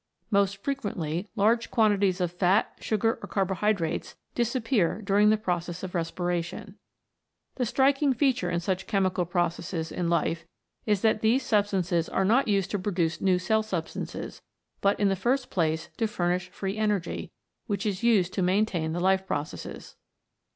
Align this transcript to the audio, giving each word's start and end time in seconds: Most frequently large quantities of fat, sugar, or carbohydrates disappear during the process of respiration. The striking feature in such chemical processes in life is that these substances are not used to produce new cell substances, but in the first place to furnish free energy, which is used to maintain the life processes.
Most 0.31 0.63
frequently 0.63 1.29
large 1.35 1.69
quantities 1.69 2.19
of 2.19 2.31
fat, 2.31 2.73
sugar, 2.79 3.19
or 3.21 3.27
carbohydrates 3.27 4.15
disappear 4.33 4.99
during 4.99 5.29
the 5.29 5.37
process 5.37 5.83
of 5.83 5.93
respiration. 5.93 6.79
The 7.57 7.67
striking 7.67 8.11
feature 8.11 8.49
in 8.49 8.61
such 8.61 8.87
chemical 8.87 9.25
processes 9.25 9.91
in 9.91 10.09
life 10.09 10.43
is 10.87 11.01
that 11.01 11.21
these 11.21 11.45
substances 11.45 12.09
are 12.09 12.25
not 12.25 12.47
used 12.47 12.71
to 12.71 12.79
produce 12.79 13.21
new 13.21 13.37
cell 13.37 13.61
substances, 13.61 14.41
but 14.81 14.99
in 14.99 15.09
the 15.09 15.15
first 15.15 15.51
place 15.51 15.89
to 15.97 16.07
furnish 16.07 16.49
free 16.49 16.77
energy, 16.79 17.31
which 17.67 17.85
is 17.85 18.01
used 18.01 18.33
to 18.33 18.41
maintain 18.41 18.93
the 18.93 18.99
life 18.99 19.27
processes. 19.27 19.97